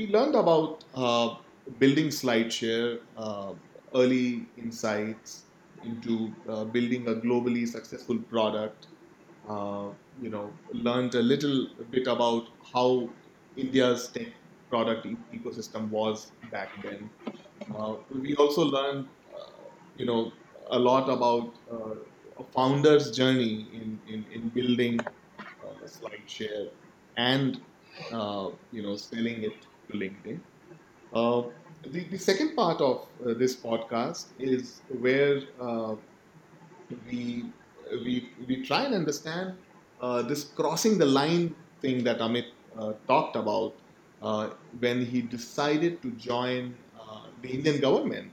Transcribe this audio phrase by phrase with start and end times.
[0.00, 1.34] we learned about uh,
[1.78, 3.52] building SlideShare, uh,
[3.94, 5.42] early insights
[5.84, 8.86] into uh, building a globally successful product.
[9.48, 9.88] Uh,
[10.22, 13.08] you know, learned a little bit about how
[13.56, 14.28] India's tech
[14.70, 17.10] product ecosystem was back then.
[17.74, 19.50] Uh, we also learned, uh,
[19.98, 20.32] you know,
[20.70, 21.52] a lot about
[22.38, 24.98] a founder's journey in, in, in building
[25.84, 26.68] SlideShare
[27.16, 27.60] and,
[28.72, 30.40] you know, selling it to LinkedIn.
[31.12, 31.42] Uh,
[31.82, 35.96] the, the second part of uh, this podcast is where uh,
[37.06, 37.52] we,
[38.04, 39.54] we, we try and understand
[40.00, 42.46] uh, this crossing the line thing that Amit
[42.78, 43.74] uh, talked about
[44.22, 46.76] uh, when he decided to join
[47.42, 48.32] the Indian government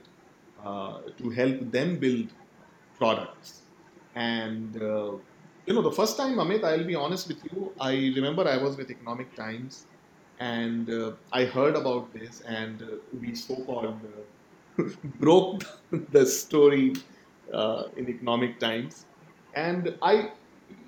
[1.18, 2.34] to help them build
[2.98, 3.62] products.
[4.16, 8.58] And you know, the first time, Amit, I'll be honest with you, I remember I
[8.58, 9.86] was with Economic Times
[10.40, 12.86] and uh, I heard about this, and uh,
[13.20, 14.02] we so-called
[14.80, 14.84] uh,
[15.20, 15.64] broke
[16.12, 16.96] the story
[17.54, 19.06] uh, in Economic Times.
[19.54, 20.32] And I,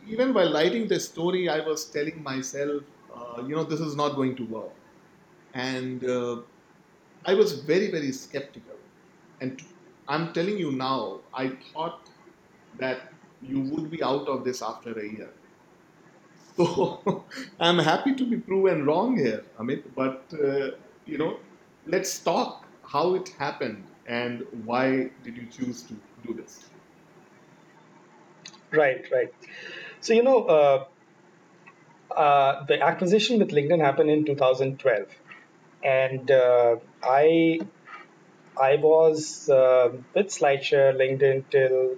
[0.07, 2.83] even while writing the story, I was telling myself,
[3.15, 4.73] uh, you know, this is not going to work.
[5.53, 6.41] And uh,
[7.25, 8.75] I was very, very skeptical.
[9.41, 9.61] And
[10.07, 12.09] I'm telling you now, I thought
[12.79, 15.31] that you would be out of this after a year.
[16.59, 17.23] So
[17.59, 19.83] I'm happy to be proven wrong here, Amit.
[19.95, 20.71] But uh,
[21.05, 21.39] you know,
[21.85, 25.93] let's talk how it happened and why did you choose to
[26.25, 26.65] do this?
[28.71, 29.33] Right, right.
[30.01, 30.85] So, you know, uh,
[32.15, 35.07] uh, the acquisition with LinkedIn happened in 2012,
[35.83, 37.59] and uh, I
[38.59, 41.95] I was uh, with SlideShare LinkedIn till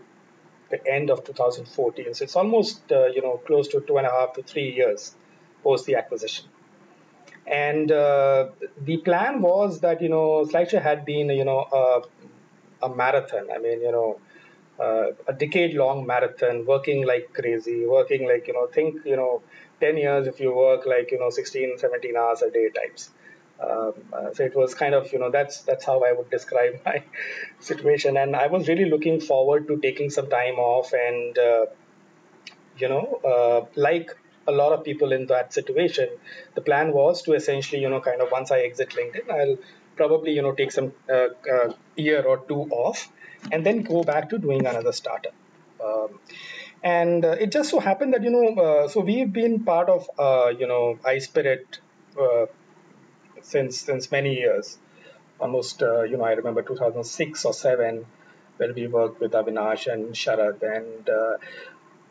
[0.71, 2.13] the end of 2014.
[2.13, 5.15] So it's almost uh, you know close to two and a half to three years
[5.63, 6.45] post the acquisition.
[7.45, 8.49] And uh,
[8.79, 13.49] the plan was that you know SlideShare had been you know a, a marathon.
[13.53, 14.19] I mean you know
[14.79, 19.41] uh, a decade long marathon, working like crazy, working like you know think you know
[19.79, 23.11] 10 years if you work like you know 16, 17 hours a day types.
[23.61, 26.81] Um, uh, so it was kind of you know that's that's how I would describe
[26.85, 27.03] my
[27.59, 31.65] situation, and I was really looking forward to taking some time off and uh,
[32.77, 34.15] you know, uh, like
[34.47, 36.09] a lot of people in that situation,
[36.55, 39.57] the plan was to essentially, you know, kind of once I exit LinkedIn, I'll
[39.95, 43.09] probably, you know, take some uh, uh, year or two off
[43.51, 45.33] and then go back to doing another startup.
[45.83, 46.19] Um,
[46.83, 50.09] and uh, it just so happened that, you know, uh, so we've been part of,
[50.17, 51.79] uh, you know, iSPIRT
[53.41, 54.77] since since many years.
[55.39, 58.05] Almost, uh, you know, I remember 2006 or 7
[58.57, 61.37] where we worked with Avinash and Sharad and uh,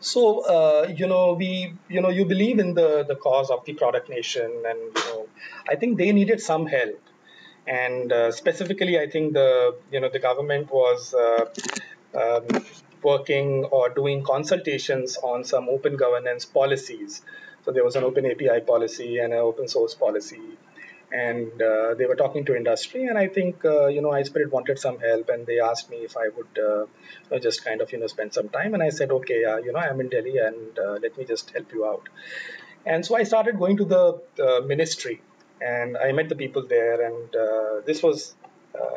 [0.01, 3.75] so uh, you know we you know you believe in the the cause of the
[3.75, 5.29] product nation and you know
[5.69, 7.01] I think they needed some help
[7.67, 11.45] and uh, specifically I think the you know the government was uh,
[12.15, 12.65] um,
[13.03, 17.23] working or doing consultations on some open governance policies.
[17.65, 20.41] So there was an open API policy and an open source policy
[21.13, 24.79] and uh, they were talking to industry and i think uh, you know iSPIRT wanted
[24.79, 27.93] some help and they asked me if i would uh, you know, just kind of
[27.93, 28.75] you know spend some time.
[28.75, 31.73] And i said okay you know i'm in delhi and uh, let me just help
[31.73, 32.09] you out.
[32.87, 35.21] And so i started going to the ministry
[35.61, 38.35] and i met the people there and uh, this was
[38.75, 38.97] uh,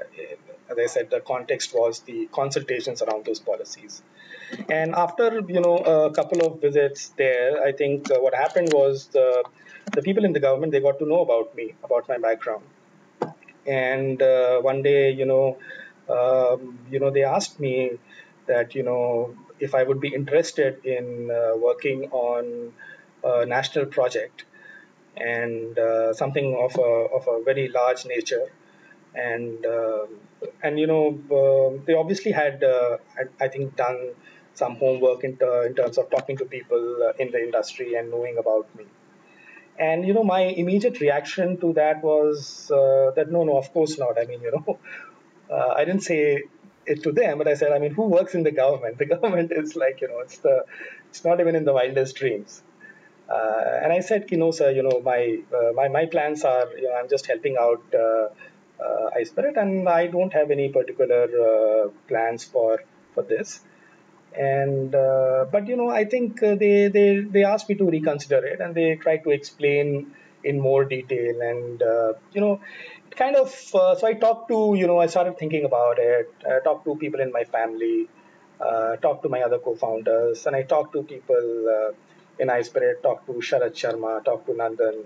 [0.73, 4.01] as i said the context was the consultations around those policies.
[4.69, 9.07] And after you know a couple of visits there i think uh, what happened was
[9.17, 9.27] the
[9.95, 12.63] the people in the government they got to know about me about my background.
[13.65, 15.57] And uh, one day you know
[16.09, 17.75] um, you know they asked me
[18.47, 22.73] that you know if i would be interested in uh, working on
[23.23, 24.45] a national project.
[25.15, 28.47] And uh, something of a, of a very large nature
[29.15, 30.05] and uh,
[30.63, 31.05] and you know
[31.39, 34.11] uh, they obviously had uh, I, I think done
[34.55, 38.11] some homework in, ter- in terms of talking to people uh, in the industry and
[38.11, 38.85] knowing about me
[39.77, 43.97] and you know, my immediate reaction to that was uh, that no, no, of course
[43.97, 44.19] not.
[44.19, 44.79] I mean, you know,
[45.51, 46.43] uh, I didn't say
[46.85, 48.97] it to them, but I said, I mean, who works in the government?
[49.03, 50.65] The government is like, you know, it's the,
[51.09, 52.61] it's not even in the wildest dreams.
[53.29, 56.67] Uh, and I said, you know, sir, you know, my uh, my my plans are,
[56.77, 57.83] you know, I'm just helping out
[58.79, 62.83] uh, iSPIRT, and I don't have any particular uh, plans for
[63.13, 63.61] for this.
[64.35, 68.43] And uh, but you know i think uh, they they they asked me to reconsider
[68.43, 70.11] it and they tried to explain
[70.43, 71.41] in more detail.
[71.41, 71.81] And
[72.33, 72.59] you know
[73.07, 76.33] it kind of so i talked to you know i started thinking about it.
[76.55, 78.07] I talked to people in my family
[78.59, 81.91] uh, talked to my other co-founders and i talked to people uh,
[82.39, 85.05] in iSPIRT, talked to Sharad Sharma, talked to Nandan,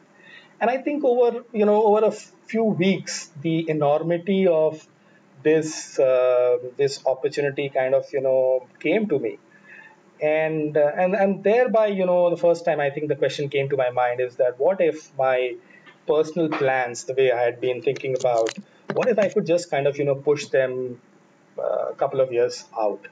[0.59, 4.85] and I think over you know over a few weeks, the enormity of
[5.43, 9.37] this uh, this opportunity kind of you know came to me,
[10.21, 13.69] and uh, and and thereby you know the first time I think the question came
[13.69, 15.55] to my mind is that what if my
[16.07, 18.57] personal plans, the way I had been thinking about,
[18.93, 21.01] what if I could just kind of you know push them
[21.59, 23.07] uh, a couple of years out?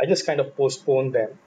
[0.00, 1.38] I just kind of postpone them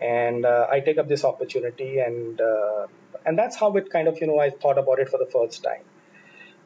[0.00, 2.86] and uh, I take up this opportunity, and uh,
[3.28, 5.62] and that's how it kind of you know I thought about it for the first
[5.62, 5.84] time,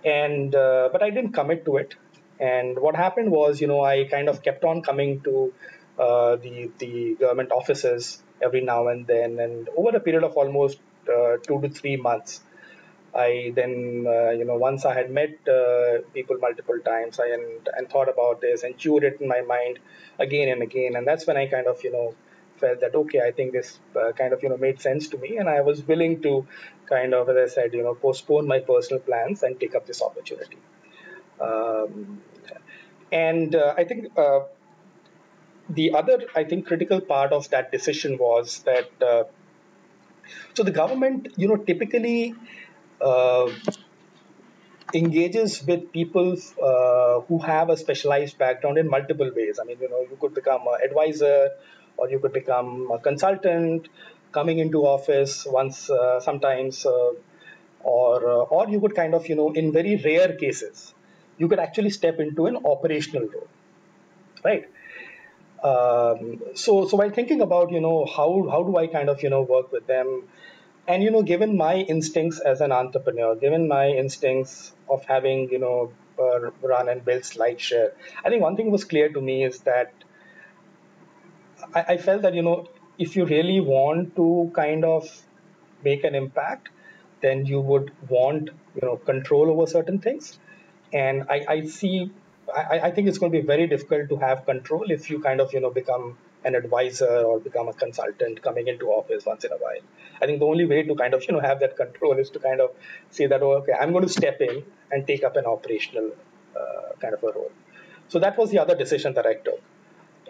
[0.04, 1.94] and uh, but I didn't commit to it,
[2.40, 5.52] and what happened was you know I kind of kept on coming to
[5.98, 10.78] uh, the the government offices every now and then, and over a period of almost
[11.08, 12.40] uh, two to three months.
[13.14, 17.68] I then, uh, you know, once I had met uh, people multiple times, I and,
[17.76, 19.80] and thought about this and chewed it in my mind
[20.18, 22.14] again and again, and that's when I kind of, you know,
[22.62, 25.36] felt that okay, I think this uh, kind of you know made sense to me,
[25.42, 26.46] and I was willing to
[26.88, 30.02] kind of, as I said, you know, postpone my personal plans and take up this
[30.08, 30.58] opportunity.
[31.40, 32.22] Um,
[33.10, 34.40] and uh, I think uh,
[35.68, 39.24] the other, I think, critical part of that decision was that uh,
[40.54, 42.34] so the government, you know, typically
[43.00, 43.50] uh,
[44.94, 49.58] engages with people uh, who have a specialized background in multiple ways.
[49.60, 51.50] I mean, you know, you could become an advisor,
[51.96, 53.88] or you could become a consultant,
[54.32, 57.12] coming into office once, uh, sometimes, uh,
[57.84, 60.94] or uh, or you could kind of, you know, in very rare cases,
[61.38, 63.48] you could actually step into an operational role,
[64.44, 64.64] right?
[65.62, 69.30] Um, so so while thinking about you know how how do I kind of you
[69.30, 70.24] know work with them
[70.88, 75.58] and you know given my instincts as an entrepreneur given my instincts of having you
[75.58, 77.90] know uh, run and build slideshare
[78.24, 79.92] i think one thing was clear to me is that
[81.74, 85.08] I, I felt that you know if you really want to kind of
[85.84, 86.68] make an impact
[87.20, 90.38] then you would want you know control over certain things.
[90.92, 92.10] And i, I see
[92.54, 95.40] I, I think it's going to be very difficult to have control if you kind
[95.40, 99.52] of you know become an advisor or become a consultant coming into office once in
[99.52, 99.84] a while.
[100.20, 102.40] I think the only way to kind of you know have that control is to
[102.40, 102.70] kind of
[103.10, 106.10] say that oh, okay i'm going to step in and take up an operational
[106.56, 107.52] uh, kind of a role.
[108.08, 109.62] So that was the other decision that i took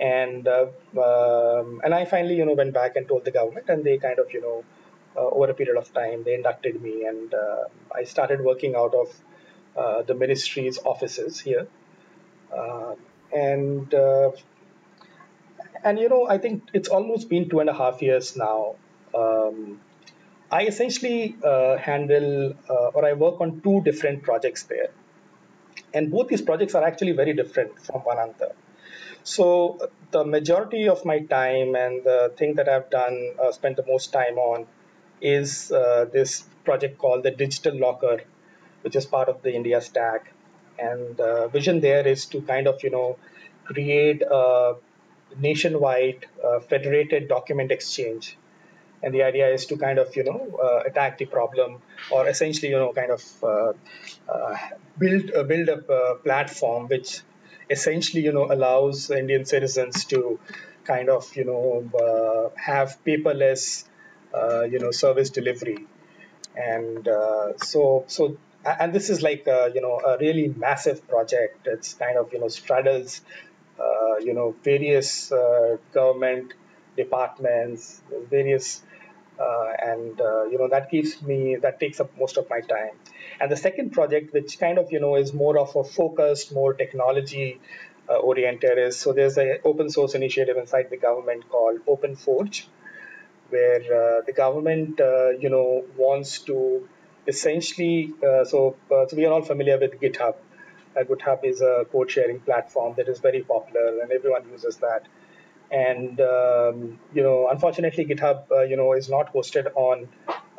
[0.00, 0.66] and uh,
[0.96, 4.18] um, and I finally you know went back and told the government, and they kind
[4.18, 4.64] of you know
[5.16, 8.94] uh, over a period of time they inducted me, and uh, I started working out
[8.94, 9.14] of
[9.76, 11.66] uh, the ministry's offices here,
[12.56, 12.94] uh,
[13.34, 14.30] and uh,
[15.84, 18.76] and you know I think it's almost been two and a half years now.
[19.14, 19.80] Um,
[20.50, 24.90] I essentially handle or I work on two different projects there,
[25.94, 28.52] and both these projects are actually very different from one another.
[29.24, 33.86] So the majority of my time and the thing that I've done, uh, spent the
[33.86, 34.66] most time on,
[35.20, 38.22] is uh, this project called the Digital Locker,
[38.82, 40.32] which is part of the India Stack.
[40.78, 43.16] And the vision there is to kind of, you know,
[43.64, 44.74] create a
[45.38, 48.36] nationwide uh, federated document exchange.
[49.04, 52.70] And the idea is to kind of, you know, uh, attack the problem or essentially,
[52.70, 53.72] you know, kind of uh,
[54.28, 54.56] uh,
[54.98, 57.20] build, build a platform which
[57.72, 60.38] essentially, you know, allows Indian citizens to
[60.84, 61.64] kind of, you know,
[62.04, 63.84] uh, have paperless,
[64.34, 65.86] uh, you know, service delivery,
[66.56, 68.36] and uh, so so.
[68.64, 71.66] And this is like a, you know a really massive project.
[71.66, 73.20] It's kind of you know straddles
[73.78, 76.54] uh, you know various uh, government
[76.96, 78.82] departments, various
[79.42, 82.94] uh, and uh, you know that keeps me that takes up most of my time.
[83.40, 86.74] And the second project which kind of you know is more of a focused more
[86.74, 87.60] technology
[88.08, 92.66] uh, oriented is so there's an open source initiative inside the government called open forge
[93.50, 96.88] where uh, the government uh, you know wants to
[97.26, 100.36] essentially uh, so so we are all familiar with github.
[100.96, 105.06] Github is a code sharing platform that is very popular and everyone uses that
[105.72, 110.08] and um, you know unfortunately github uh, you know is not hosted on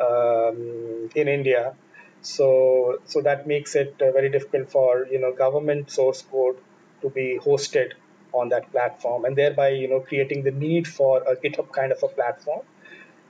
[0.08, 1.74] um, in india.
[2.22, 6.58] So so that makes it uh, very difficult for you know government source code
[7.02, 7.92] to be hosted
[8.32, 12.02] on that platform and thereby you know creating the need for a github kind of
[12.02, 12.62] a platform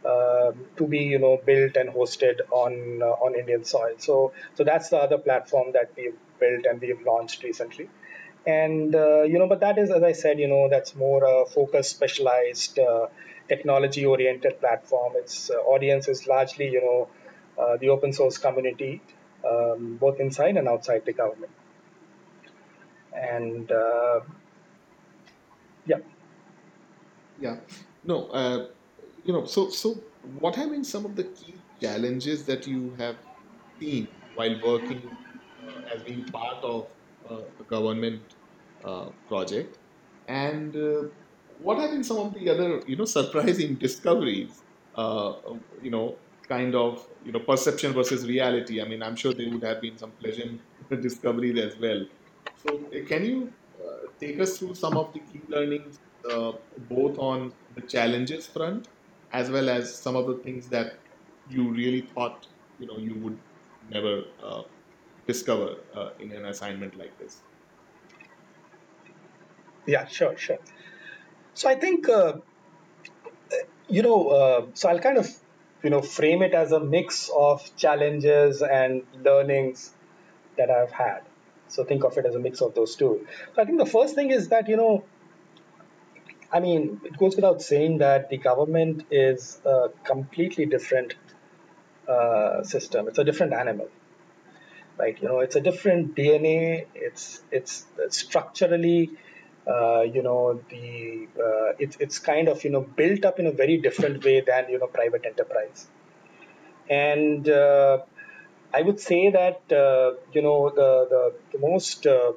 [0.06, 3.96] um, to be you know built and hosted on uh, on indian soil.
[3.98, 7.90] So so that's the other platform that we've built and we've launched recently
[8.46, 11.46] and uh, you know but that is as i said you know that's more a
[11.46, 13.08] focused specialized uh,
[13.48, 15.14] technology oriented platform.
[15.18, 17.10] Its uh, audience is largely you know
[17.62, 19.02] uh, the open source community
[19.50, 21.52] um, both inside and outside the government.
[23.14, 24.22] And uh,
[25.86, 25.98] yeah.
[27.36, 27.62] Yeah.
[28.04, 28.30] No
[29.24, 33.18] you know so so what have been some of the key challenges that you have
[33.80, 35.18] seen while working
[35.62, 37.03] uh, as being part of uh,
[37.68, 38.36] government
[38.84, 39.80] uh, project?
[40.28, 41.10] And uh,
[41.58, 44.64] what have been some of the other, you know, surprising discoveries?
[44.96, 45.34] Uh,
[45.82, 48.82] you know, kind of, you know, perception versus reality.
[48.82, 50.62] I mean, I'm sure there would have been some pleasant
[51.02, 52.06] discoveries as well.
[52.56, 53.54] So, uh, can you
[53.84, 56.00] uh, take us through some of the key learnings,
[56.30, 58.88] uh, both on the challenges front
[59.32, 61.00] as well as some of the things that
[61.48, 63.42] you really thought, you know, you would
[63.90, 64.64] never uh,
[65.28, 67.42] discover uh, in an assignment like this?
[69.86, 70.60] Yeah, sure, sure.
[71.54, 72.34] So I think uh,
[73.88, 74.30] you know.
[74.30, 75.30] Uh, so I'll kind of
[75.84, 79.92] you know frame it as a mix of challenges and learnings
[80.58, 81.22] that I've had.
[81.68, 83.28] So think of it as a mix of those two.
[83.56, 85.04] So I think the first thing is that you know,
[86.52, 91.16] I mean, it goes without saying that the government is a completely different
[92.08, 93.08] uh, system.
[93.08, 93.90] It's a different animal,
[94.98, 95.18] right?
[95.22, 96.86] You know, it's a different DNA.
[96.94, 99.12] It's it's structurally,
[99.68, 103.52] uh, you know, the uh, it's it's kind of you know built up in a
[103.52, 105.88] very different way than you know private enterprise.
[106.90, 108.00] And uh,
[108.74, 112.34] I would say that uh, you know the the, the most uh,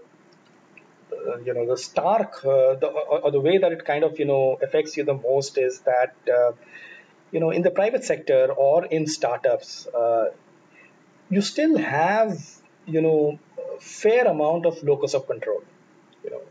[1.13, 4.25] uh, you know the stark the, or, or the way that it kind of you
[4.27, 6.15] know affects you the most is that
[7.33, 9.89] you know in the private sector or in startups
[11.31, 12.39] you still have
[12.87, 13.39] you know
[13.81, 15.63] fair amount of locus of control.
[16.25, 16.43] You know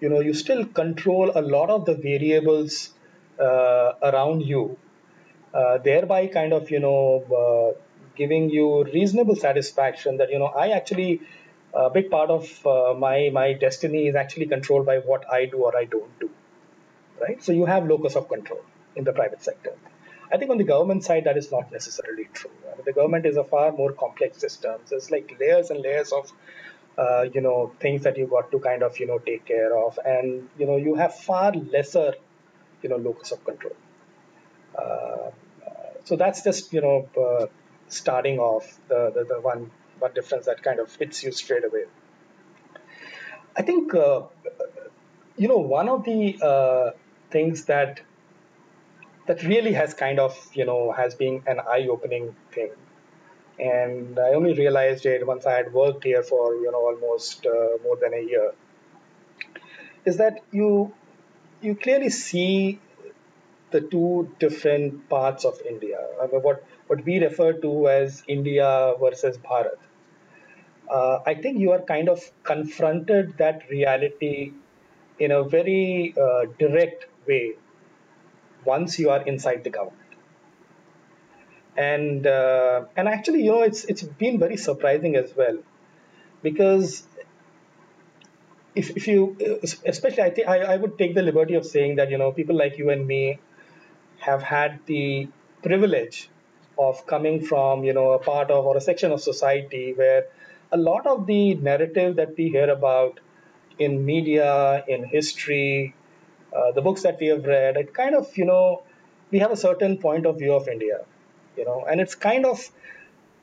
[0.00, 2.90] you know you still control a lot of the variables
[3.40, 4.78] uh, around you
[5.54, 7.00] uh, thereby kind of you know
[7.42, 7.80] uh,
[8.16, 11.20] giving you reasonable satisfaction that you know i actually
[11.74, 15.58] a big part of uh, my my destiny is actually controlled by what i do
[15.68, 16.30] or i don't do
[17.20, 17.42] right?
[17.42, 18.62] So you have locus of control
[18.96, 19.74] in the private sector
[20.32, 22.50] i think on the government side that is not necessarily true.
[22.70, 24.80] I mean, the government is a far more complex system.
[24.88, 26.32] There's like layers and layers of
[26.98, 29.98] uh, you know things that you got to kind of you know take care of.
[30.04, 32.14] And you know you have far lesser
[32.82, 33.76] you know locus of control.
[34.76, 35.30] Uh,
[36.04, 37.46] so that's just you know uh,
[37.88, 41.84] starting off the, the the one one difference that kind of hits you straight away.
[43.56, 44.22] I think uh,
[45.36, 46.90] you know one of the uh,
[47.30, 48.00] things that
[49.26, 52.70] that really has kind of you know has been an eye-opening thing.
[53.58, 57.78] And i only realized it once i had worked here for you know almost uh,
[57.84, 58.52] more than a year.
[60.04, 60.92] Is that you
[61.62, 62.80] you clearly see
[63.70, 68.94] the two different parts of India, I mean, what what we refer to as India
[69.00, 69.78] versus Bharat.
[70.90, 74.52] Uh, I think you are kind of confronted that reality
[75.18, 77.54] in a very uh, direct way
[78.64, 80.00] once you are inside the government.
[81.76, 85.58] And uh, and actually, you know, it's it's been very surprising as well
[86.42, 87.02] because
[88.74, 89.36] if, if you
[89.84, 92.56] especially I think I, I would take the liberty of saying that you know people
[92.56, 93.38] like you and me
[94.18, 95.28] have had the
[95.62, 96.28] privilege
[96.78, 100.26] of coming from you know a part of or a section of society where
[100.72, 103.20] a lot of the narrative that we hear about
[103.78, 105.94] in media in history
[106.54, 108.82] uh, the books that we have read it kind of you know
[109.30, 110.98] we have a certain point of view of india
[111.56, 112.70] you know and it's kind of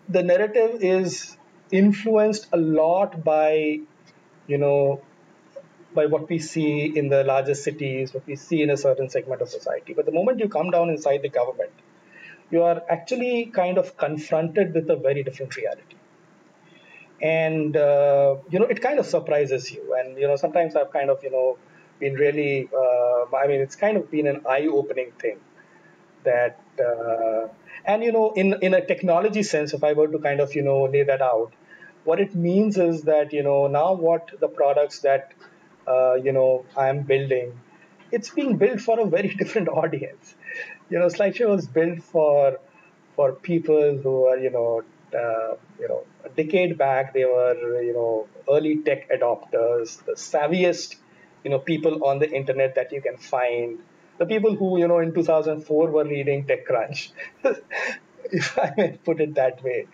[0.09, 1.37] the narrative is
[1.71, 3.79] influenced a lot by
[4.47, 5.01] you know
[5.93, 9.41] by what we see in the largest cities, what we see in a certain segment
[9.41, 9.93] of society.
[9.93, 11.71] But the moment you come down inside the government,
[12.49, 15.95] you are actually kind of confronted with a very different reality.
[17.21, 19.95] And, uh, you know, it kind of surprises you.
[19.97, 21.57] And, you know, sometimes I've kind of, you know,
[22.01, 25.39] been really, uh, I mean, it's kind of been an eye opening thing
[26.25, 27.47] that, uh,
[27.85, 30.63] and, you know, in, in a technology sense, if I were to kind of, you
[30.63, 31.53] know, lay that out,
[32.03, 35.33] what it means is that, you know, now what the products that
[35.87, 37.59] uh, you know I'm building,
[38.11, 40.35] it's being built for a very different audience.
[40.89, 42.59] You know, SlideShare was built for
[43.15, 47.93] for people who are you know uh, you know a decade back they were you
[47.93, 50.95] know early tech adopters, the savviest
[51.43, 53.79] you know people on the internet that you can find.
[54.17, 57.11] The people who you know in 2004 were reading TechCrunch,
[58.25, 59.87] if I may put it that way.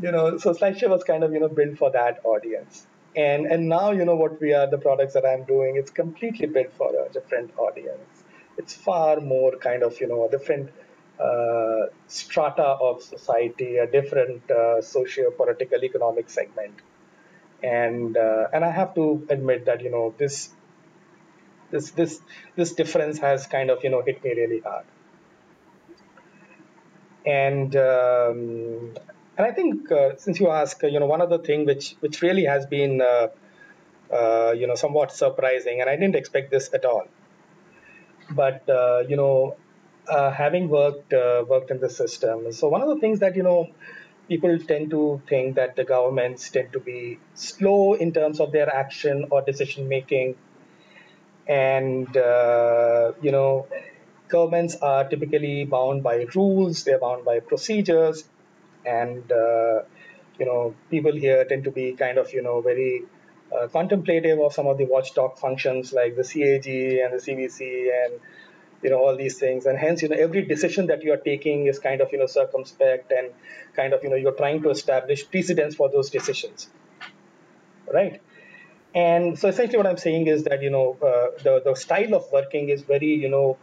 [0.00, 2.86] You know, so SlideShare was kind of you know built for that audience
[3.16, 6.46] and and now you know what we are the products that i'm doing it's completely
[6.46, 8.24] built for a different audience
[8.56, 10.70] it's far more kind of you know a different
[11.28, 16.74] uh, strata of society a different uh, socio-political economic segment
[17.62, 20.50] and uh, and i have to admit that you know this
[21.70, 22.20] this this
[22.56, 24.84] this difference has kind of you know hit me really hard
[27.28, 28.94] and um,
[29.36, 32.22] and I think uh, since you ask, uh, you know, one other thing which which
[32.22, 33.28] really has been, uh,
[34.12, 37.06] uh, you know, somewhat surprising, and I didn't expect this at all.
[38.30, 39.56] But uh, you know,
[40.08, 41.12] uh, having worked
[41.48, 43.68] worked in the system, so one of the things that you know
[44.28, 48.68] people tend to think that the governments tend to be slow in terms of their
[48.74, 50.34] action or decision making
[51.48, 53.66] and uh, you know
[54.28, 58.24] governments are typically bound by rules they're bound by procedures.
[58.84, 59.82] And uh,
[60.38, 63.04] you know people here tend to be kind of you know very
[63.56, 68.20] uh, contemplative of some of the watchdog functions like the CAG and the CVC and
[68.82, 69.66] you know all these things.
[69.66, 72.26] And hence you know every decision that you are taking is kind of you know
[72.26, 73.30] circumspect and
[73.74, 76.68] kind of you know you're trying to establish precedents for those decisions.
[77.92, 78.20] Right
[78.94, 82.24] and so essentially what i'm saying is that you know uh, the the style of
[82.32, 83.58] working is very you know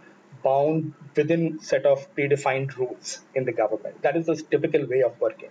[0.46, 4.02] bound within set of predefined rules in the government.
[4.04, 5.50] That is the typical way of working.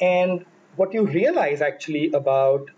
[0.00, 0.44] And
[0.76, 2.70] what you realize actually about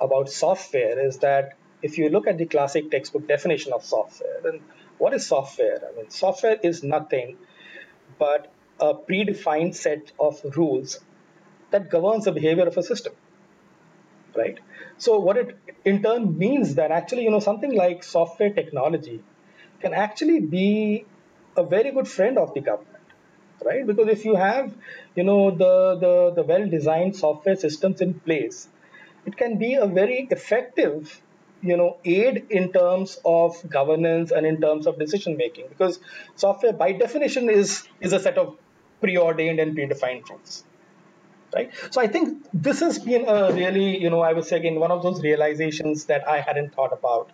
[0.00, 4.60] about software is that if you look at the classic textbook definition of software then
[4.98, 5.80] what is software?
[5.88, 7.36] I mean software is nothing
[8.18, 11.00] but a predefined set of rules
[11.70, 13.14] that governs the behavior of a system
[14.36, 14.58] right
[14.98, 19.22] so what it in turn means that actually you know something like software technology
[19.80, 21.04] can actually be
[21.56, 22.92] a very good friend of the government
[23.64, 23.86] right?
[23.86, 24.74] Because if you have
[25.14, 28.68] you know the the, the well designed software systems in place
[29.24, 31.20] it can be a very effective
[31.62, 35.98] you know aid in terms of governance and in terms of decision making because
[36.34, 38.56] software by definition is is a set of
[39.00, 40.64] preordained and predefined rules
[41.54, 41.72] right?
[41.90, 44.90] So i think this has been a really you know i would say again one
[44.90, 47.30] of those realizations that i hadn't thought about.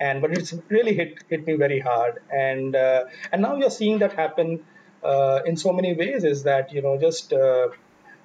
[0.00, 2.20] And but it's really hit hit me very hard.
[2.32, 4.64] And uh, and now you're seeing that happen
[5.02, 7.68] uh, in so many ways is that you know just uh,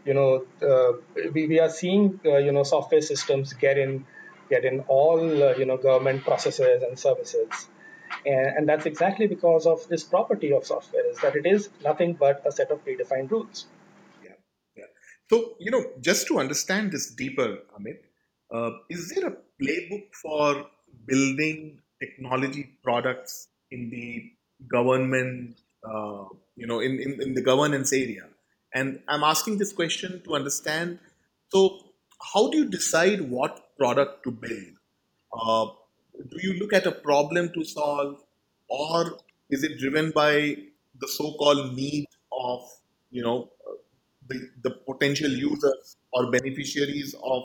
[0.06, 0.92] you know uh,
[1.34, 4.06] we, we are seeing uh, you know software systems get in
[4.52, 7.68] get in all uh, you know government processes and services.
[8.24, 12.14] And, and that's exactly because of this property of software is that it is nothing
[12.14, 13.66] but a set of predefined rules
[15.34, 18.00] so you know just to understand this deeper amit
[18.56, 20.48] uh, is there a playbook for
[21.12, 23.34] building technology products
[23.76, 24.08] in the
[24.76, 25.58] government
[25.90, 28.26] uh, you know in, in, in the governance area?
[28.80, 31.00] And i'm asking this question to understand
[31.54, 31.62] so
[32.34, 34.74] how do you decide what product to build?
[35.32, 35.66] Uh,
[36.32, 38.24] do you look at a problem to solve
[38.68, 39.18] or
[39.50, 40.58] is it driven by
[41.02, 42.62] the so-called need of
[43.12, 43.50] you know
[44.62, 47.44] the, potential users or beneficiaries of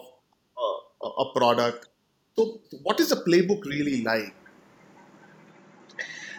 [0.56, 1.88] uh, a product
[2.36, 4.34] so what is the playbook really like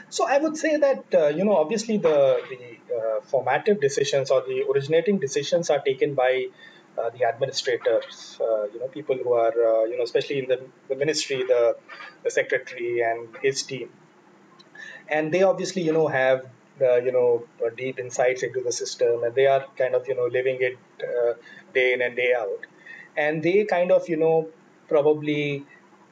[0.10, 2.18] so i would say that uh, you know obviously the
[2.52, 6.48] the uh, formative decisions or the originating decisions are taken by
[7.00, 10.60] uh, the administrators, uh, you know, people who are, uh, you know, especially in the,
[10.90, 11.76] the ministry, the,
[12.24, 13.90] the secretary and his team.
[15.08, 16.46] And they obviously, you know, have,
[16.82, 17.44] you know,
[17.78, 20.78] deep insights into the system and they are kind of, you know, living it
[21.74, 22.66] day in and day out.
[23.18, 24.50] And they kind of, you know,
[24.88, 25.66] probably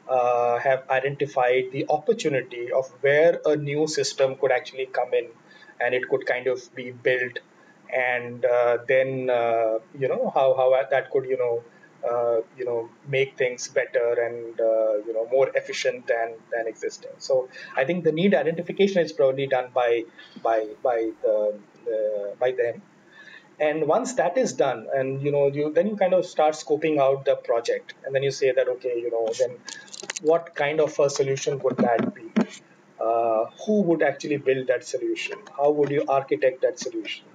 [0.07, 5.27] uh, have identified the opportunity of where a new system could actually come in
[5.81, 7.39] and it could kind of be built
[7.93, 11.63] and uh, then uh, you know how, how that could you know
[12.03, 17.11] uh, you know make things better and uh, you know more efficient than than existing.
[17.17, 20.03] So i think the need identification is probably done by
[20.43, 21.59] by by the,
[22.39, 22.81] by them.
[23.59, 26.99] And once that is done and you know you then you kind of start scoping
[26.99, 27.95] out the project.
[28.05, 29.57] And then you say that okay you know then
[30.21, 32.31] what kind of a solution would that be?
[32.99, 35.37] Uh, who would actually build that solution?
[35.55, 37.25] How would you architect that solution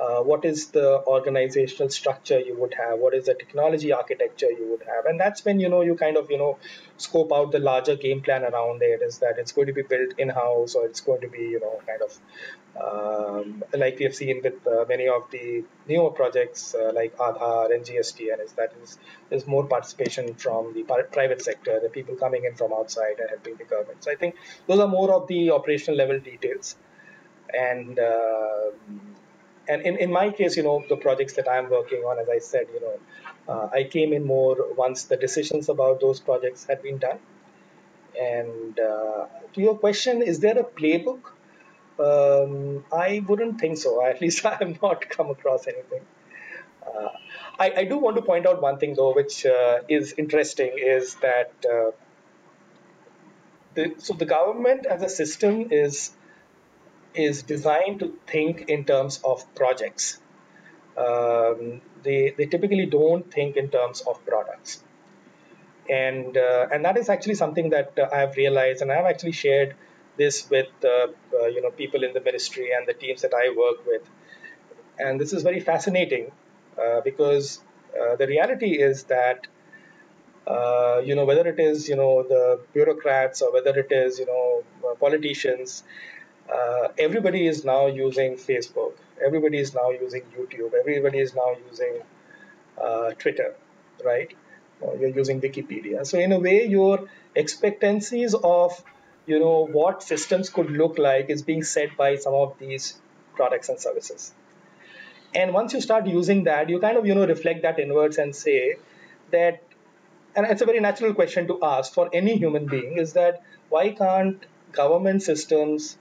[0.00, 4.66] uh, what is the organizational structure you would have what is the technology architecture you
[4.70, 6.58] would have and that's when you know you kind of you know
[6.96, 10.14] scope out the larger game plan around it is that it's going to be built
[10.18, 12.18] in house or it's going to be you know kind of
[12.80, 17.74] um, like we have seen with uh, many of the newer projects uh, like Aadhaar
[17.74, 22.44] and GSTN is that is there's more participation from the private sector, the people coming
[22.44, 24.04] in from outside and helping the government.
[24.04, 24.36] So I think
[24.66, 26.76] those are more of the operational level details.
[27.52, 28.70] And uh,
[29.70, 32.38] and in, in my case, you know, the projects that I'm working on, as I
[32.38, 32.96] said, you know,
[33.48, 37.20] uh, I came in more once the decisions about those projects had been done.
[38.20, 41.22] And uh, to your question, is there a playbook?
[42.00, 44.04] Um, I wouldn't think so.
[44.12, 46.04] At least I have not come across anything.
[46.84, 47.08] Uh,
[47.58, 51.14] I, I, do want to point out one thing, though, which uh, is interesting, is
[51.16, 51.90] that uh,
[53.74, 56.10] the, so the government as a system is
[57.14, 60.20] is designed to think in terms of projects.
[60.96, 64.84] um, they they typically don't think in terms of products,
[65.88, 69.06] and uh, and that is actually something that uh, I have realized, and I have
[69.06, 69.76] actually shared
[70.16, 71.08] this with uh,
[71.40, 74.02] uh, you know people in the ministry and the teams that I work with,
[74.98, 76.32] and this is very fascinating
[76.82, 77.62] uh, because
[78.00, 79.46] uh, the reality is that
[80.46, 84.26] uh, you know whether it is you know the bureaucrats or whether it is you
[84.26, 84.64] know
[84.98, 85.82] politicians
[86.52, 88.92] uh, everybody is now using facebook.
[89.24, 90.72] Everybody is now using youtube.
[90.74, 92.00] Everybody is now using
[92.80, 93.54] uh, twitter
[94.04, 94.32] right?
[94.80, 96.06] Or you're using wikipedia.
[96.06, 98.82] So in a way your expectancies of
[99.26, 102.98] you know what systems could look like is being set by some of these
[103.34, 104.32] products and services.
[105.34, 108.34] And once you start using that you kind of you know reflect that inwards and
[108.34, 108.76] say
[109.30, 109.62] that
[110.34, 113.90] and it's a very natural question to ask for any human being is that why
[113.90, 115.96] can't government systems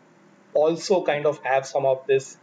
[0.53, 2.37] also kind of have some of this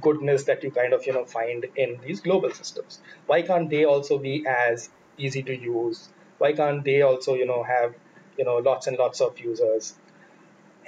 [0.00, 3.00] goodness that you kind of you know find in these global systems.
[3.26, 6.08] Why can't they also be as easy to use?
[6.38, 7.94] Why can't they also you know have
[8.36, 9.94] you know lots and lots of users?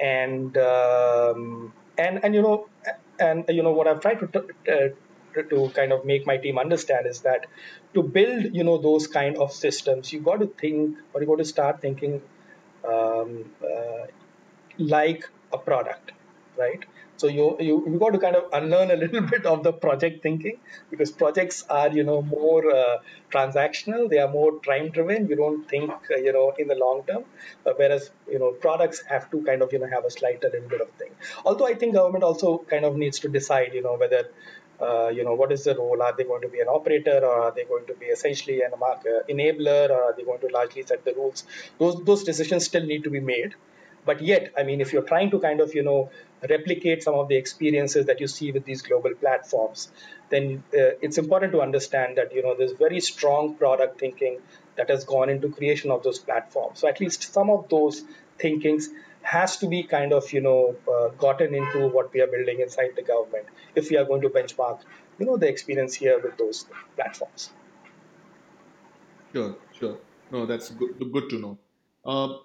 [0.01, 2.69] And um, and and you know
[3.19, 4.95] and you know what I've tried to
[5.51, 7.47] to kind of make my team understand is that
[7.95, 11.39] to build you know those kind of systems you've got to think or you've got
[11.39, 12.21] to start thinking
[12.85, 14.07] um, uh,
[14.79, 16.13] like a product
[16.59, 16.85] right?
[17.17, 20.23] So you, you you got to kind of unlearn a little bit of the project
[20.23, 20.59] thinking
[20.91, 22.99] because projects are you know more uh,
[23.33, 24.09] transactional.
[24.11, 27.25] They are more time driven you don't think uh, you know in the long term.
[27.67, 30.69] Uh, whereas you know products have to kind of you know have a slight little
[30.69, 31.11] bit of thing.
[31.45, 34.23] Although i think government also kind of needs to decide you know whether
[34.81, 36.01] uh, you know what is the role?
[36.03, 38.73] Are they going to be an operator or are they going to be essentially an
[38.75, 38.95] uh,
[39.29, 41.45] enabler or are they going to largely set the rules?
[41.79, 43.55] Those those decisions still need to be made
[44.11, 46.11] but yet i mean if you're trying to kind of you know
[46.51, 49.91] replicate some of the experiences that you see with these global platforms
[50.31, 54.39] then uh, it's important to understand that you know there's very strong product thinking
[54.77, 58.03] that has gone into creation of those platforms so at least some of those
[58.39, 58.89] thinkings
[59.23, 62.91] has to be kind of you know uh, gotten into what we are building inside
[62.97, 64.79] the government if we are going to benchmark
[65.19, 66.67] you know the experience here with those
[66.97, 67.51] platforms
[69.33, 69.99] Sure, sure.
[70.31, 70.99] No, that's good.
[71.13, 71.59] Good to know.
[72.05, 72.39] Uh,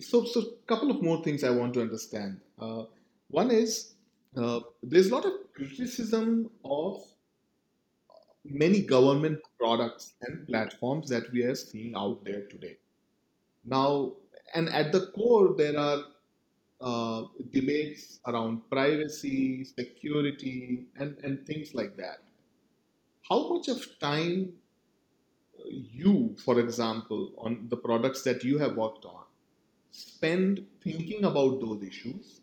[0.00, 2.40] so, so a couple of more things I want to understand.
[2.58, 2.84] Uh,
[3.28, 3.94] one is
[4.36, 7.02] uh, there's a lot of criticism of
[8.44, 12.76] many government products and platforms that we are seeing out there today.
[13.64, 14.12] Now,
[14.54, 16.04] and at the core, there are
[16.80, 22.18] uh, debates around privacy, security, and, and things like that.
[23.28, 24.52] How much of time
[25.68, 29.25] you, for example, on the products that you have worked on,
[29.90, 32.40] spend thinking about those issues?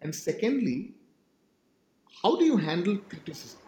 [0.00, 0.94] And secondly,
[2.22, 3.60] how do you handle criticism?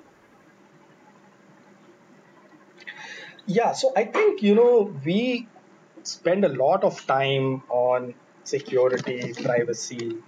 [3.47, 5.49] Yeah, so I think, you know, we
[6.03, 10.19] spend a lot of time on security, privacy,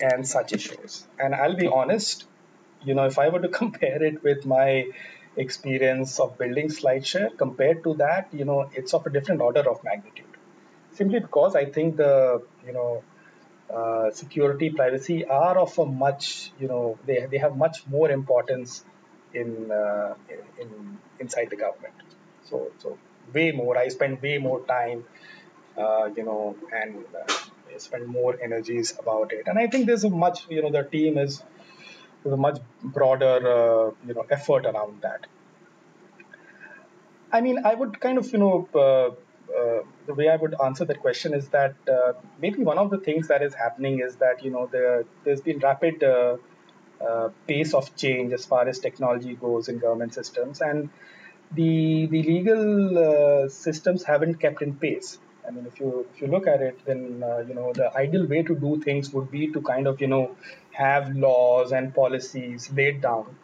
[0.00, 1.06] and such issues.
[1.18, 2.26] And I'll be honest,
[2.82, 4.90] you know, if I were to compare it with my
[5.36, 9.82] experience of building SlideShare compared to that, you know, it's of a different order of
[9.84, 10.25] magnitude.
[10.96, 13.02] Simply because I think the, you know,
[13.72, 18.84] uh, security, privacy are of a much, you know, they, they have much more importance
[19.34, 20.14] in, uh,
[20.60, 21.94] in inside the government.
[22.44, 22.98] So, so
[23.34, 23.76] way more.
[23.76, 25.04] I spend way more time,
[25.76, 29.48] uh, you know, and uh, spend more energies about it.
[29.48, 31.42] And I think there's a much, you know, the team is
[32.22, 35.26] there's a much broader, uh, you know, effort around that.
[37.30, 39.16] I mean, I would kind of, you know,
[39.56, 42.98] uh, the way I would answer that question is that uh, maybe one of the
[42.98, 46.36] things that is happening is that you know there there's been rapid uh,
[47.06, 50.90] uh, pace of change as far as technology goes in government systems, and
[51.52, 55.18] the the legal systems haven't kept in pace.
[55.46, 58.42] I mean, if you if you look at it, then you know the ideal way
[58.42, 60.36] to do things would be to kind of you know
[60.72, 63.36] have laws and policies laid down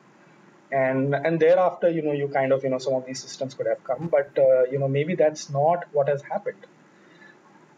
[0.73, 3.67] and and thereafter you know you kind of you know some of these systems could
[3.67, 6.67] have come but uh, you know maybe that's not what has happened.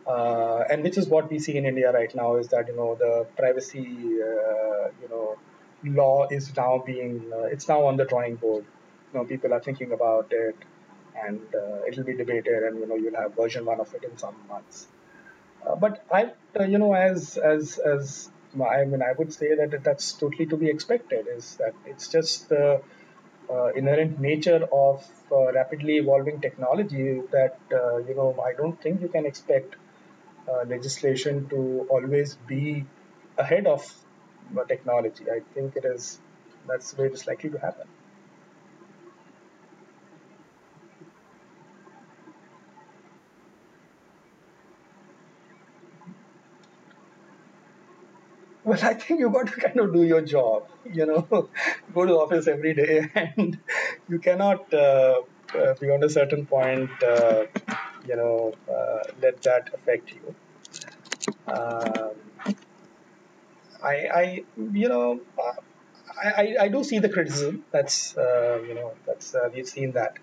[0.07, 2.94] Uh, and which is what we see in india right now is that you know
[2.94, 3.87] the privacy
[4.30, 5.38] uh, you know
[5.85, 8.64] law is now being uh, it's now on the drawing board.
[9.12, 10.57] You know people are thinking about it
[11.22, 14.16] and uh, it'll be debated and you know you'll have version one of it in
[14.18, 14.87] some months.
[15.66, 16.33] Uh, but I,
[16.66, 18.30] you know, as as as
[18.62, 21.27] I mean, I would say that that's totally to be expected.
[21.29, 22.83] Is that it's just the
[23.51, 29.01] uh, inherent nature of uh, rapidly evolving technology that uh, you know I don't think
[29.01, 29.77] you can expect
[30.49, 32.85] uh, legislation to always be
[33.38, 33.83] ahead of
[34.59, 35.25] uh, technology.
[35.31, 36.21] I think it is
[36.69, 37.88] that's the way it is likely to happen.
[48.64, 50.68] Well, I think you've got to kind of do your job.
[50.90, 51.22] You know,
[51.94, 53.59] go to office every day, and
[54.09, 55.20] you cannot, uh,
[55.55, 57.44] uh, beyond a certain point, uh,
[58.09, 60.35] you know, uh, let that affect you.
[61.46, 62.11] Um,
[63.83, 65.53] I, I, you know, uh,
[66.22, 67.64] I, I, I do see the criticism.
[67.70, 70.18] That's, you know, that's we've seen that.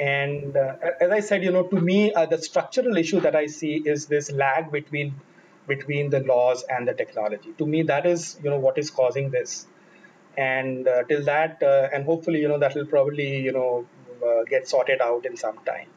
[0.00, 4.06] And as I said, you know, to me, the structural issue that I see is
[4.06, 5.14] this lag between
[5.66, 7.52] between the laws and the technology.
[7.58, 9.66] To me, that is, you know, what is causing this.
[10.36, 13.86] And uh, till that, uh, and hopefully, you know, that will probably, you know,
[14.24, 15.88] uh, get sorted out in some time.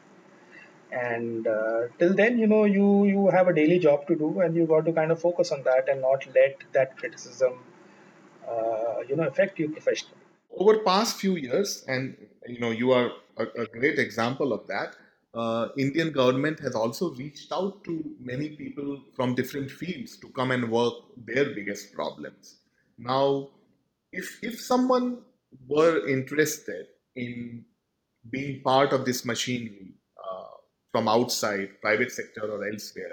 [0.90, 4.56] And uh, till then, you know, you you have a daily job to do, and
[4.56, 7.58] you got to kind of focus on that and not let that criticism,
[8.48, 10.24] uh, you know, affect you professionally.
[10.56, 14.96] over past few years, and you know you are a, a great example of that.
[15.34, 20.50] Uh, Indian government has also reached out to many people from different fields to come
[20.50, 22.56] and work their biggest problems.
[22.96, 23.50] Now,
[24.12, 25.18] if if someone
[25.66, 27.64] were interested in
[28.30, 30.56] being part of this machinery uh,
[30.90, 33.12] from outside, private sector or elsewhere,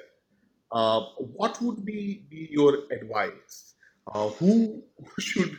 [0.71, 3.73] uh, what would be, be your advice?
[4.13, 4.83] Uh, who
[5.19, 5.57] should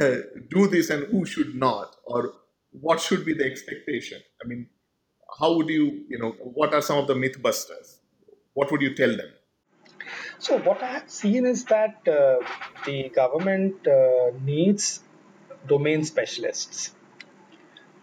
[0.00, 0.16] uh,
[0.50, 1.96] do this and who should not?
[2.04, 2.32] Or
[2.72, 4.20] what should be the expectation?
[4.42, 4.68] I mean,
[5.38, 8.00] how would you, you know, what are some of the myth busters?
[8.54, 9.32] What would you tell them?
[10.38, 12.38] So what I have seen is that uh,
[12.86, 15.02] the government uh, needs
[15.68, 16.94] domain specialists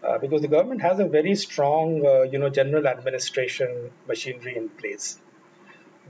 [0.02, 4.68] uh, because the government has a very strong, uh, you know, general administration machinery in
[4.68, 5.18] place.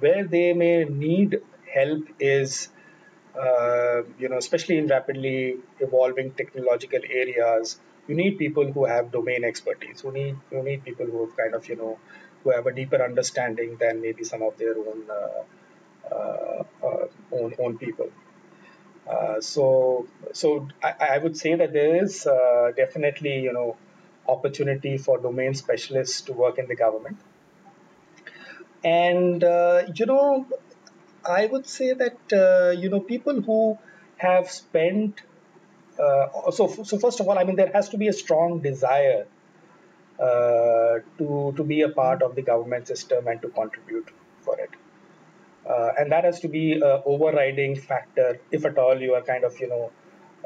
[0.00, 1.40] Where they may need
[1.72, 2.68] help is,
[3.38, 9.44] uh, you know, especially in rapidly evolving technological areas, you need people who have domain
[9.44, 10.01] expertise.
[10.01, 11.99] Who need you need people who have kind of you know
[12.42, 17.55] who have a deeper understanding than maybe some of their own uh, uh, uh, own
[17.59, 18.11] own people.
[19.09, 23.77] Uh, so so I, I would say that there is uh, definitely you know
[24.29, 27.16] opportunity for domain specialists to work in the government
[28.85, 30.47] and uh, you know
[31.25, 32.18] i would say that
[32.79, 33.79] you know people who
[34.18, 35.23] have spent
[35.98, 39.26] uh, so so first of all i mean there has to be a strong desire
[40.18, 44.08] uh, to to be a part of the government system and to contribute
[44.40, 44.70] for it.
[45.68, 49.44] Uh, and that has to be an overriding factor if at all you are kind
[49.44, 49.90] of you know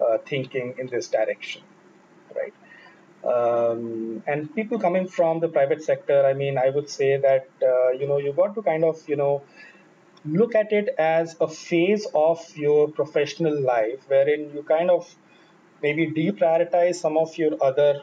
[0.02, 1.62] uh, thinking in this direction
[2.34, 2.54] right?
[3.24, 7.90] Um, and people coming from the private sector i mean i would say that uh,
[7.90, 9.42] you know you got to kind of you know
[10.24, 15.14] look at it as a phase of your professional life wherein you kind of
[15.82, 18.02] maybe deprioritize some of your other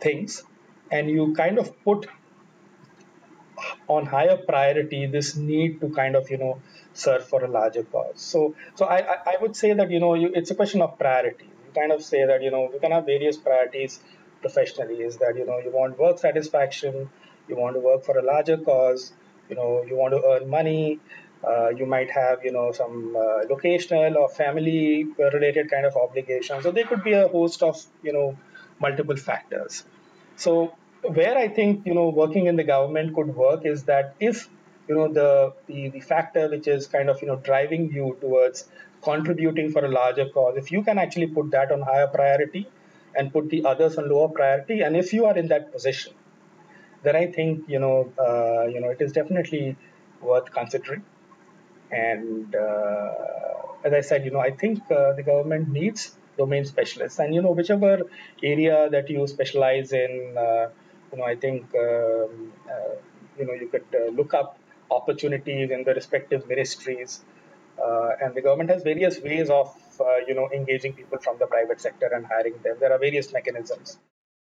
[0.00, 0.42] things
[0.90, 2.06] and you kind of put
[3.88, 6.60] on higher priority this need to kind of you know
[6.92, 8.20] serve for a larger cause.
[8.20, 8.98] So so i
[9.32, 11.44] i, would say that you know you, it's a question of priority.
[11.44, 14.00] You kind of say that you know we can have various priorities
[14.40, 15.02] professionally.
[15.02, 17.08] Is that you know you want work satisfaction
[17.48, 19.12] you want to work for a larger cause
[19.48, 21.00] you know you want to earn money
[21.48, 26.62] uh, you might have you know some uh, locational or family related kind of obligations
[26.62, 28.36] so there could be a host of you know
[28.80, 29.84] multiple factors
[30.36, 34.48] so where I think you know working in the government could work is that if
[34.88, 38.68] you know the, the the factor which is kind of you know driving you towards
[39.02, 42.68] contributing for a larger cause, if you can actually put that on higher priority
[43.16, 46.14] and put the others on lower priority, and if you are in that position,
[47.02, 49.76] then I think you know uh, you know it is definitely
[50.20, 51.04] worth considering.
[51.92, 53.10] And uh,
[53.84, 57.42] as I said, you know, I think uh, the government needs domain specialists, and you
[57.42, 58.00] know, whichever
[58.42, 60.70] area that you specialize in, uh,
[61.12, 62.52] you know, I think um,
[63.38, 63.84] you know you could
[64.16, 64.58] look up
[64.90, 67.20] opportunities in the respective ministries,
[67.82, 71.46] uh, and the government has various ways of uh, you know engaging people from the
[71.46, 72.76] private sector and hiring them.
[72.80, 73.98] There are various mechanisms.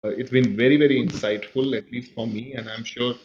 [0.06, 3.15] Uh, it's been very, very insightful, at least for me, and I'm sure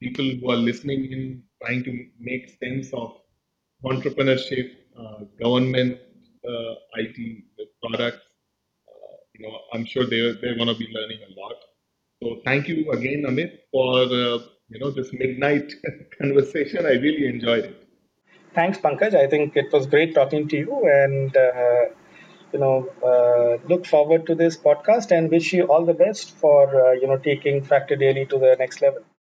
[0.00, 3.16] people who are listening in, trying to make sense of
[3.84, 5.98] entrepreneurship, uh, government,
[6.48, 7.44] uh, IT
[7.82, 8.18] products,
[8.88, 11.56] uh, you know, I'm sure they're they're going to be learning a lot.
[12.22, 15.72] So thank you again, Amit, for uh, you know this midnight
[16.20, 16.86] conversation.
[16.86, 17.82] I really enjoyed it.
[18.54, 19.14] Thanks, Pankaj.
[19.14, 21.84] I think it was great talking to you, and uh,
[22.52, 26.96] you know, uh, look forward to this podcast and wish you all the best for
[27.00, 29.02] you know taking Factor Daily to the next level.